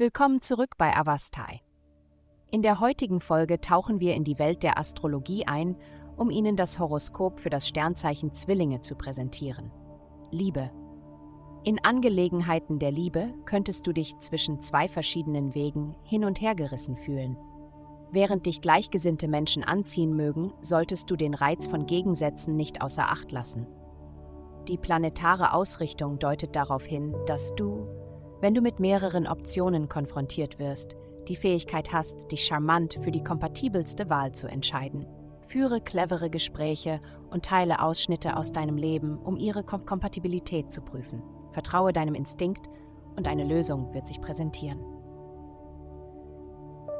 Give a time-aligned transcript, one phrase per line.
[0.00, 1.60] Willkommen zurück bei Avastai.
[2.50, 5.76] In der heutigen Folge tauchen wir in die Welt der Astrologie ein,
[6.16, 9.70] um Ihnen das Horoskop für das Sternzeichen Zwillinge zu präsentieren.
[10.30, 10.70] Liebe.
[11.64, 16.96] In Angelegenheiten der Liebe könntest du dich zwischen zwei verschiedenen Wegen hin und her gerissen
[16.96, 17.36] fühlen.
[18.10, 23.32] Während dich gleichgesinnte Menschen anziehen mögen, solltest du den Reiz von Gegensätzen nicht außer Acht
[23.32, 23.66] lassen.
[24.66, 27.86] Die planetare Ausrichtung deutet darauf hin, dass du,
[28.40, 30.96] wenn du mit mehreren Optionen konfrontiert wirst,
[31.28, 35.06] die Fähigkeit hast, dich charmant für die kompatibelste Wahl zu entscheiden.
[35.46, 37.00] Führe clevere Gespräche
[37.30, 41.22] und teile Ausschnitte aus deinem Leben, um ihre Kom Kompatibilität zu prüfen.
[41.52, 42.68] Vertraue deinem Instinkt
[43.16, 44.78] und eine Lösung wird sich präsentieren.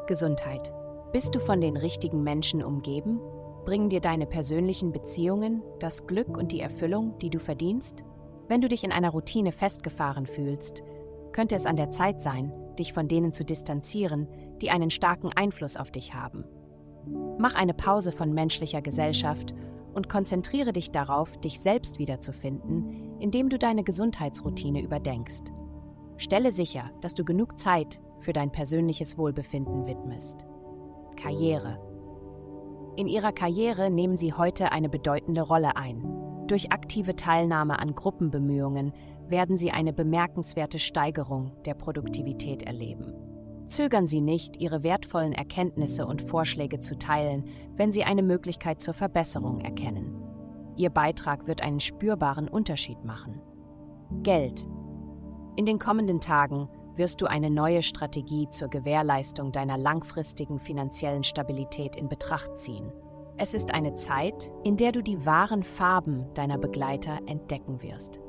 [0.06, 0.72] Gesundheit.
[1.12, 3.20] Bist du von den richtigen Menschen umgeben?
[3.64, 8.04] Bringen dir deine persönlichen Beziehungen das Glück und die Erfüllung, die du verdienst?
[8.48, 10.82] Wenn du dich in einer Routine festgefahren fühlst,
[11.32, 14.28] könnte es an der Zeit sein, dich von denen zu distanzieren,
[14.60, 16.44] die einen starken Einfluss auf dich haben.
[17.38, 19.54] Mach eine Pause von menschlicher Gesellschaft
[19.94, 25.52] und konzentriere dich darauf, dich selbst wiederzufinden, indem du deine Gesundheitsroutine überdenkst.
[26.16, 30.44] Stelle sicher, dass du genug Zeit für dein persönliches Wohlbefinden widmest.
[31.16, 31.78] Karriere.
[32.96, 36.46] In ihrer Karriere nehmen sie heute eine bedeutende Rolle ein.
[36.46, 38.92] Durch aktive Teilnahme an Gruppenbemühungen
[39.30, 43.14] werden Sie eine bemerkenswerte Steigerung der Produktivität erleben.
[43.66, 47.44] Zögern Sie nicht, Ihre wertvollen Erkenntnisse und Vorschläge zu teilen,
[47.76, 50.16] wenn Sie eine Möglichkeit zur Verbesserung erkennen.
[50.76, 53.40] Ihr Beitrag wird einen spürbaren Unterschied machen.
[54.22, 54.66] Geld.
[55.56, 61.96] In den kommenden Tagen wirst du eine neue Strategie zur Gewährleistung deiner langfristigen finanziellen Stabilität
[61.96, 62.92] in Betracht ziehen.
[63.36, 68.20] Es ist eine Zeit, in der du die wahren Farben deiner Begleiter entdecken wirst.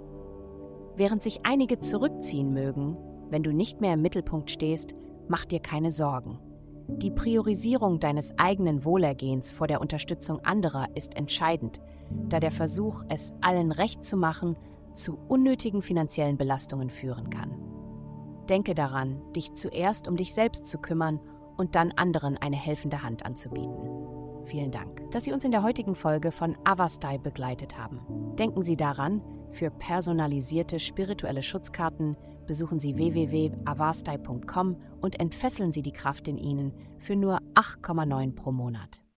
[0.95, 2.97] Während sich einige zurückziehen mögen,
[3.29, 4.93] wenn du nicht mehr im Mittelpunkt stehst,
[5.27, 6.39] mach dir keine Sorgen.
[6.87, 11.79] Die Priorisierung deines eigenen Wohlergehens vor der Unterstützung anderer ist entscheidend,
[12.27, 14.57] da der Versuch, es allen recht zu machen,
[14.93, 17.55] zu unnötigen finanziellen Belastungen führen kann.
[18.49, 21.21] Denke daran, dich zuerst um dich selbst zu kümmern
[21.55, 23.77] und dann anderen eine helfende Hand anzubieten.
[24.45, 28.01] Vielen Dank, dass Sie uns in der heutigen Folge von Avastai begleitet haben.
[28.37, 32.15] Denken Sie daran, für personalisierte spirituelle Schutzkarten
[32.47, 39.03] besuchen Sie www.avastai.com und entfesseln Sie die Kraft in Ihnen für nur 8,9 pro Monat.